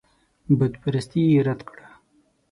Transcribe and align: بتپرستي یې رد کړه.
بتپرستي 0.57 1.21
یې 1.31 1.39
رد 1.47 1.61
کړه. 1.69 1.87